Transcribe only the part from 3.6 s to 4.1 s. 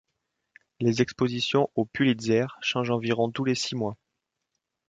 mois.